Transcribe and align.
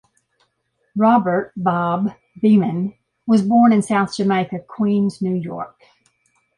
Robert 0.95 1.53
"Bob" 1.55 2.13
Beamon 2.41 2.95
was 3.27 3.43
born 3.43 3.71
in 3.71 3.83
South 3.83 4.15
Jamaica, 4.17 4.57
Queens, 4.67 5.21
New 5.21 5.35
York. 5.35 5.79